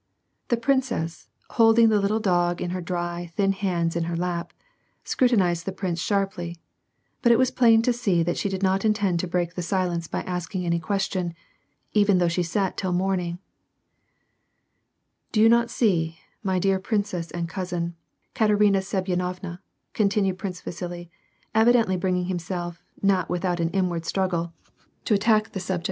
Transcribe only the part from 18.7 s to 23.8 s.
Semyonovna," continued Prince Vasili, evidently bringing himself, not without an